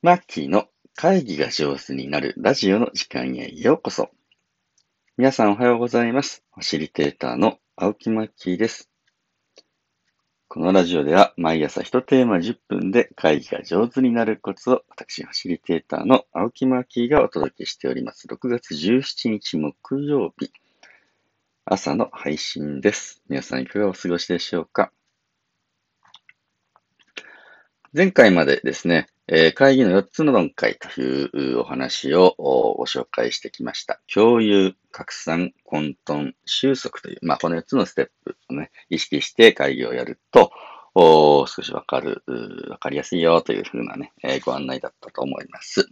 [0.00, 4.10] マッキーの会議が上手になるラジオの時間へようこそ。
[5.16, 6.44] 皆さんおはようございます。
[6.54, 8.88] ファシリテーターの青木マッキーです。
[10.46, 18.28] このラジオでは毎朝一テーマ10分で会議が上手になるコツを私、ファシリテーターの青木マッキーがお届けしております。
[18.28, 20.52] 6月17日木曜日、
[21.64, 23.20] 朝の配信です。
[23.28, 24.92] 皆さんいかがお過ごしでしょうか
[27.92, 34.00] 前回までですね、えー会議の4つの段階というお話をご紹介してきました。
[34.12, 40.50] 共有、拡散、混沌、収束という、まあ、この4つのステップをね、意識して会議をやると、
[40.94, 42.22] お少しわかる、
[42.70, 45.90] わかりやすいよというふうなね、えーご案内だったと思います。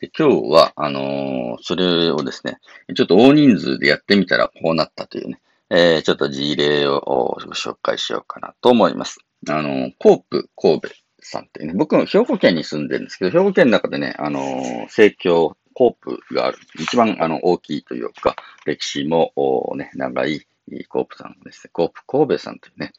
[0.00, 2.58] で今日は、あのーそれをですね、
[2.96, 9.18] ちょっと大人数でやってみたらこうなったというね、えーちょっと事例をご紹介しようかなと思います。
[9.48, 10.88] あのーコープ神戸
[11.28, 18.34] さんってね、僕、兵庫県に住んでるんですけど、兵庫県の中でね、あのー、生協、コープがある、一番あの大きいというか、
[18.66, 20.44] 歴史もおね、長い
[20.88, 22.92] コープさんですね、コープ神戸さんというね、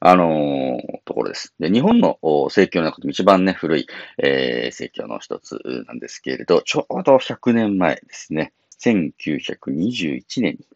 [0.00, 1.54] あのーところです。
[1.60, 3.86] で、日本のお生協の中でも一番ね、古い、
[4.18, 10.66] えー、生協の一つなんですけれど、ちょうど100年前ですね、1921年に、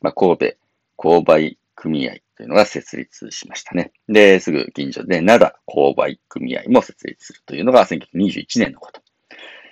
[0.00, 0.54] まあ、神戸
[0.96, 3.92] 購買組合というのが設立しましたね。
[4.08, 9.00] で、すぐ近所で灘購買組合も設立するというのが1921年のこと。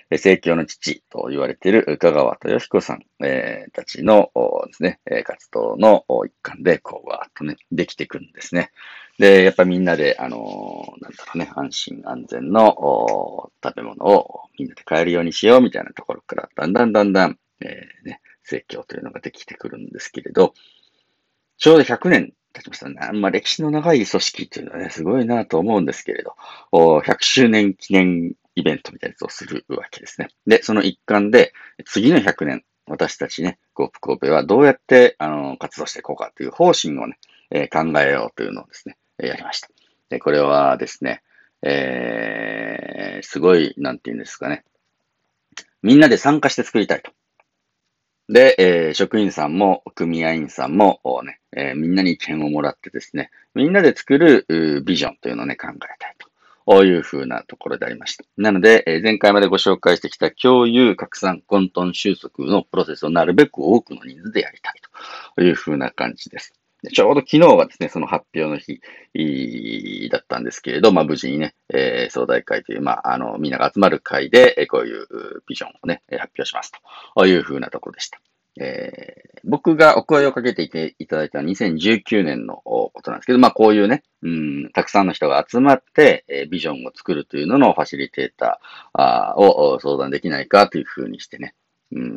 [0.09, 4.31] で生協の父と言われている香川豊彦さん、えーたちの
[4.67, 8.71] ですね、活動の一環で、こう、わーっとね、できてくるんですね。
[9.17, 20.53] で、やっぱみんなで、あのーなんだろうね、安心安全の食べ物をみんなで買えるようにしようみたいなところから、だんだんだんだん、えーね、生協というのができてくるんですけれど、
[21.57, 23.19] ちょうど100年経ちましたね。
[23.19, 26.35] まあ、歴史の長い組織っていうのはね、すごいなと思うんですけれど、
[26.71, 30.29] 100周年記念イベントみたいなやつをするわけですね。
[30.47, 31.53] で、その一環で、
[31.85, 37.17] 次の100年、私たちね、ゴープ神戸はどうやって、あの、活動していこうかという方針をね、
[37.51, 39.69] えー考えようというのをですね、やりました。
[40.09, 41.21] で、これはですね、
[41.61, 44.63] えー、すごい、なんていうんですかね、
[45.81, 47.11] みんなで参加して作りたいと。
[48.29, 54.45] で、えー職員さんも組合員さんもね、えーみんなに意見をもらってですね、みんなで作る
[54.83, 56.27] ビジョンというのをね、考えたいと。
[56.65, 58.25] こういうふうなところでありました。
[58.37, 64.73] なので、えー前回までご紹介してきた共有、拡散、混沌、収束のプロセスをなるべく多くの人数でやりたい
[65.35, 66.53] というふうな感じです。
[66.91, 75.07] ちょうど昨日はですね、その発表の日だったんですけれど、まあ無事にね、えー総大会という、まああの、みんなが集まる会で、えこういう
[75.47, 76.71] ビジョンをね、発表します
[77.15, 78.19] というふうなところでした。
[78.59, 91.53] えー僕がお声をかけていていただいたのは2019年のことなんですけど、まあこういうね、うん、たくさんの人が集まって、えービジョンを作るというののファシリテーターを相談できないかというふうにしてね、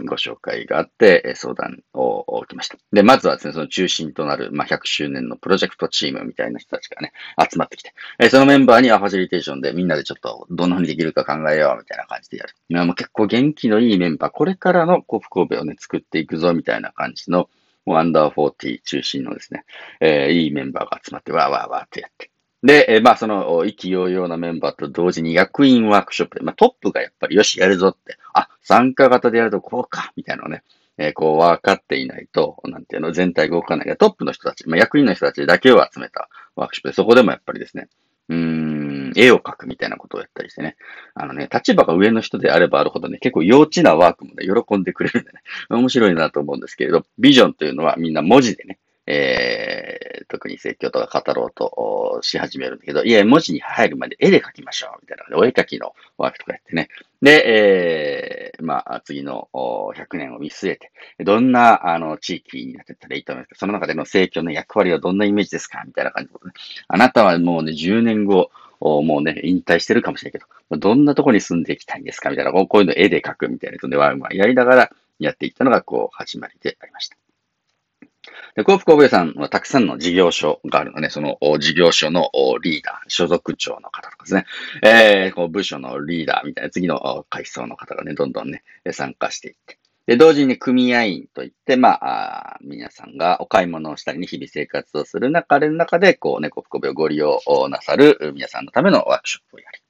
[0.06, 2.76] ご紹介があって、相談を受けました。
[2.92, 12.54] で、まずはですね、その中心となる、まあ、100周年のプロジェクトチームみたいな人たちがね、集まってきて、えそのメンバーにはファシリテーションでみんなでちょっとどんな風にできるか考えようみたいな感じでやる。
[12.68, 17.48] いやもう結構元気のいいメンバー、これからのコフ神戸をね、作っていくぞみたいな感じの、
[17.86, 19.64] もうアンダー40中心のですね、
[20.00, 22.30] えーいいメンバーが集まってわーわーわーってやって。
[22.62, 30.62] で、えーまあ、その、意気揚々なメンバーと同時に役員ワークショップで、まあ、トップがやっぱりよし、やるぞって、あ、参加型でやるとこうか、みたいなのね、
[30.98, 37.88] えーこう分かっていないと、なんていうの、全体が動かない、トップの人たち、まあ、役員の人たちだけを集めたワークショップで、そこでもやっぱりですね、
[38.28, 40.76] うーん、絵を描くみたいなことをやったりしてね、
[41.14, 48.78] あのね、立場が上の人であればあるほどね、結構幼稚なワークもね、喜んでくれるんでね、面白いなと思うんですけれど、ビジョンというのはみんな文字でね、
[49.10, 56.88] えー、特に説教とか語ろうとし始めるんだけど、いや、文字に入るまで絵で描きましょう、みたいな、お絵描きのワークとかやってね。
[57.22, 60.92] で、えー、まあ、次の100年を見据えて、
[61.24, 63.56] どんな、あの、地域になってったらいいと思いますか？
[63.60, 65.82] その中での政教の役割はどんなイメージですか？
[65.86, 66.52] みたいな感じで、ね。
[66.88, 72.28] あなたはもうね、10年後、もうね、引退してるかもしれないけど、どんなとこに住んでいきたいんですか？
[72.28, 77.16] みたいな、こういうの絵で描くみたいなので、ワーマンやりながらやっていったのが、こう、始まりでありました。
[78.56, 82.30] で、コープ神戸さんはたくさんの事業所があるので、その事業所の
[82.62, 84.46] リーダー、所属長の方とかですね、
[84.82, 89.78] えー、こう部署のリーダーみたいな次の階層の方がね、どんどんね、参加していって。
[90.08, 99.80] で、同時に組合員といって、まあ、皆さんがお買い物をしたりね、日々生活をする中で、中で、こうね、コープ神戸をご利用なさる皆さんのためのワークショップをやり。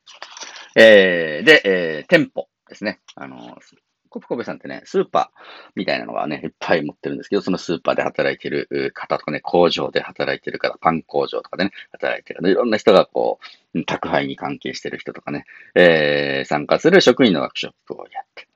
[0.74, 2.98] えー、で、えー、店舗ですね。
[3.14, 3.58] あの、
[4.08, 13.38] コプコベさんってね、スーパーみたいなのがね、いっぱい持ってるんですけど、そのスーパーで働いてる方とかね、工場で働いてる方、パン工場とかでね、働いてる方、いろんな人がこ
[13.74, 15.44] う、宅配に関係してる人とかね、
[15.74, 18.48] えー、参加する職員のワークショップをやって。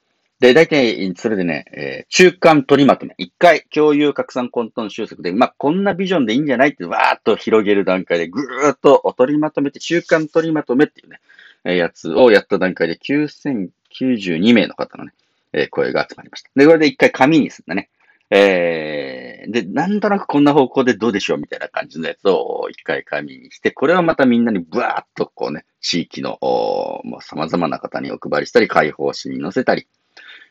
[0.43, 3.15] で、大体、それでね、えー、中間取りまとめ。
[3.17, 11.21] 一回、共有拡散混沌収束で、まあ、こんなビジョンでいいんじゃないってわーっと広げる段階で、ぐーっと取りまとめて、中間取りまとめっていうね、
[11.65, 15.13] えー、やつをやった段階で、9092名の方のね、
[15.53, 16.51] え、声が集まりました。
[16.55, 17.91] で、これで一回紙にすんだね。
[18.31, 29.87] えー、で、なんとなくこんな方向でどうでしょうみたいな感じのやつを一回紙にして、これをまたみんなにブワーっとこうね、地域の、もう様々な方にお配りしたり、解放誌に載せたり、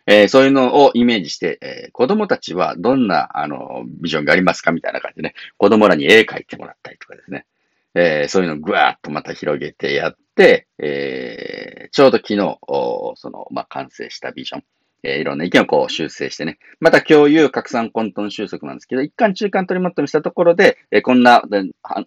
[0.05, 7.45] えー、そういうのをイメージして、えー、子供たちはどんな、あの、ビジョンがありますかみたいな感じでね、子供らに絵描いてもらったりとかですね、
[7.93, 12.59] えー、そういうのをぐわーっとまた広げてやって、え、ちょうど昨日、
[13.15, 14.63] その、まあ、完成したビジョン、
[15.03, 16.59] えー、いろんな意見をこう修正してね。
[16.79, 21.43] また共有、拡散、混沌収束なんですけど、一貫中間取りまとめしたところで、えー、こんな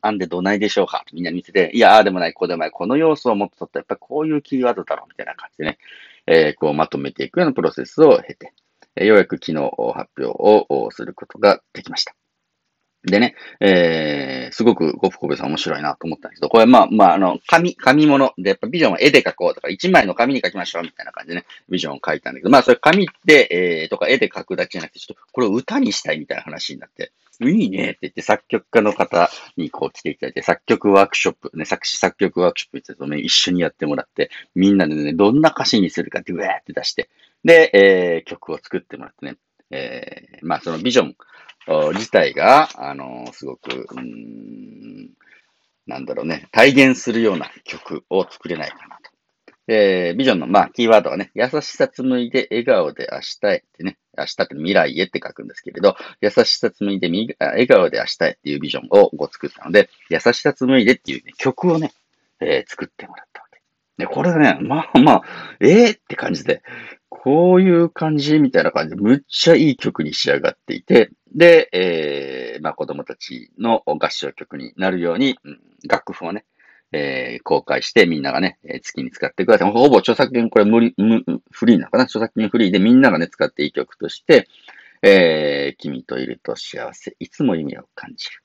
[0.03, 5.79] 案でどないでしょうかみんな見てて、いや、ああでもない、こうでもない、この要素をもっと取ったら、やっぱこういうキーワードだろうみたいな感じでね、
[6.27, 8.53] えー、こうまとめていくようなプロセスを経て、
[8.97, 9.55] え、ようやく昨日
[9.95, 12.15] 発表をすることができました。
[13.05, 27.13] でね、えー、すごくゴフコベさん面白いなと思ったんですけど、これまあ、まあ、あの、紙、紙物で、やっぱビジョンは絵で描こうとか、一枚の紙に描きましょうみたいな感じでね、ビジョンを書いたんだけど、まあ、それ紙で、えー、とか絵で描くだけじゃなくて、ちょっとこれを歌にしたいみたいな話になって、
[27.43, 37.09] いいねって言って作曲家の方にこう来ていただいて、作曲ワークショップ、ね、作詞作曲ワークショップってね、一緒にやってもらって、みんなでね、どんな歌詞にするかってうわーって出して、
[37.45, 39.37] で、えー、曲を作ってもらってね、
[39.71, 41.17] えー、まあそのビジョン、
[41.67, 45.11] 自体が、あの、すごく、うん、
[45.87, 49.15] なんだろうね、体現するような曲を作れないかなと。
[49.67, 57.09] えー、ビジョンの、まあ、キーワードはね、優しさ紡いで笑顔で明日へってね、明日って未来へって書くんですけれど、優しさ紡いで
[57.39, 61.93] 笑顔で明日へっていうビジョンをこう作ったので、優しさ紡いでっていう、ね、曲をね、
[62.41, 63.63] えー、作ってもらったわけ。
[63.97, 65.23] で、これがね、まあまあ、
[65.61, 66.63] ええー、って感じで、
[67.17, 75.39] こういう感じみたいな感じで、むっちゃいい曲に仕上がっていて、で、えー、まあ子供たちの合唱曲になるように、
[75.89, 76.45] 楽譜をね、
[76.93, 79.73] えー、公開してみんながね、えー、月に使ってください。
[79.73, 82.05] ほぼ著作権これ無理、無フリーなのかな？
[82.05, 84.49] 著作権フリーでみんながね、使っていい曲として、
[85.03, 88.43] えー、君といると幸せ、いつも夢を感じる。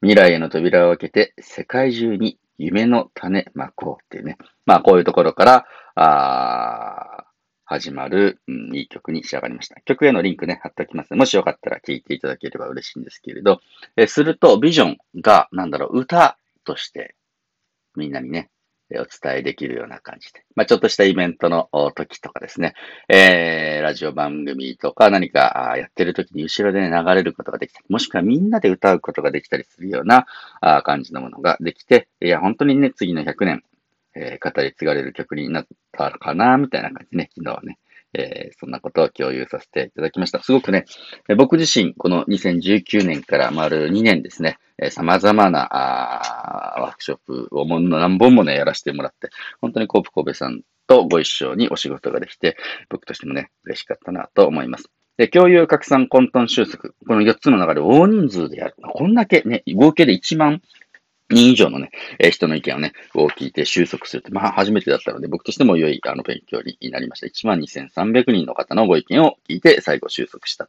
[0.00, 4.36] 未来への扉を開けて、世界中に夢の種まこうっていうね。
[4.64, 7.24] まあこういうところから、あ
[7.72, 9.80] 始まる、うん、いい曲に仕上がりました。
[9.86, 11.14] 曲へのリンクね、貼っておきます。
[11.14, 13.60] もしよかったら聴いていただければ嬉しいんですけれど、
[13.96, 17.14] えすると、ビジョンが、なんだろう、歌として、
[17.96, 18.50] みんなにね、
[18.90, 20.44] お伝えできるような感じで。
[20.54, 22.74] まあ、ちょっとしたイベントの時とかですね、
[23.08, 30.26] えー、ラジオ番組とか何かやってる時に後ろで、ね、流れることができたり、もしくはみんなで歌うことができたりするような
[30.82, 33.62] 感じのものができて、いや、本当にね、次の100年、
[34.14, 37.78] えー、語り継がれる曲になったかな、みたいな感じね、昨日はね、
[38.14, 40.42] えー、そんなことを共有させていただきました。
[40.42, 40.84] すごくね、
[41.36, 49.30] 僕自身、この2019年から丸2年ですね、えー、様々なあワークショップをも何本もね、やらせてもらって、
[49.60, 52.56] 本当にコープ神戸さんとご一緒にお仕事ができて、
[52.90, 54.90] 僕としてもね、嬉しかったなと思います。
[55.16, 56.90] で、共有拡散混沌収束。
[57.06, 58.74] この4つの中で大人数でやる。
[58.76, 60.62] こんだけね、合計で1万
[61.32, 67.26] 人以上のね、えー、人の意見をね、を聞いて収束するって、まあ初めてだったので、僕としても良い、あの、勉強になりました。
[67.26, 70.66] 12,300人の方のご意見を聞いて、最後収束した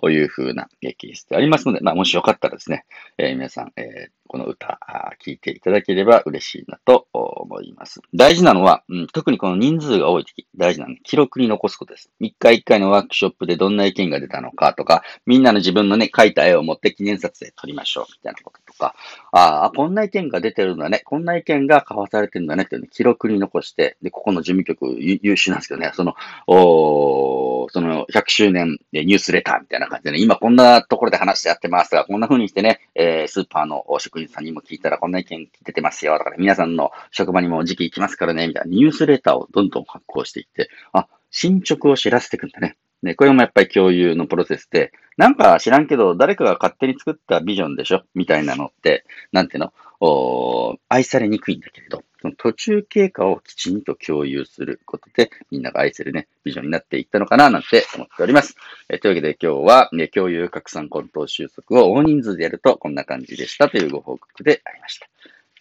[0.00, 2.84] というふうなケースでありますので、まあもしよかったらですね、
[3.18, 4.78] えー、皆さん、えー、この歌、
[5.24, 8.00] 聞いていただければ嬉しいなと思います。
[8.14, 12.10] 大事なのは、うん、特にこの人数が多い時、大事なのは記録に残すことです。
[12.20, 18.94] 一回一回のワークショップでどんな意見が出たのかとか、みんなの自分のね、描いた絵を持って記念撮影撮りましょう、みたいなこととか、
[19.32, 26.14] ああ、こんな意見が出てるんだね、こんな意見が交わされてるんだねっていうのを記録に残して、で、ここの事務局優秀なんですけどね、その、
[26.46, 36.16] おその100周年ニュースレターみたいな感じでね、今こんなところで話してやってますが、こんな風にしてね、えー、スーパーの職員さんにも聞いたらこんな意見出てますよ。
[36.18, 38.70] とかね、皆さんの職場にも時期行きますからね、みたいな。
[38.70, 42.76] ニュースレターをどんどん発行していって、あ、進捗を知らせていくんだね。
[43.02, 48.04] ね、これもやっぱり共有のプロセスで、なんか知らんけど、誰かが勝手に作ったビジョンでしょ。
[48.14, 49.64] みたいなのって、なんていう
[50.00, 50.78] の？
[50.88, 58.56] 愛されにくいんだけれど、その途中経過をきちんと共有することで、みんなが愛せるね、ビジョンになっていったのかな、なんて思っております。
[58.88, 65.06] えというわけで今日は、ね、共有拡散混沌収束を大人数でやるとこんな感じでしたというご報告でありました。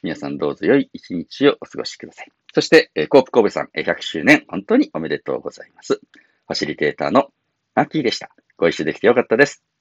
[0.04, 2.32] 皆さんどうぞ良い一日をお過ごしください。
[2.54, 5.96] そして、えコープ神戸さん100周年、本当におめでとうございます。
[5.96, 7.28] ファシリテーターの
[7.76, 8.30] マッキーでした。
[8.56, 9.73] ご一緒できてよかったです。